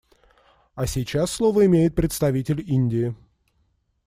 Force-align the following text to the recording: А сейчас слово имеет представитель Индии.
А 0.73 0.87
сейчас 0.87 1.29
слово 1.29 1.67
имеет 1.67 1.93
представитель 1.93 2.59
Индии. 2.67 3.13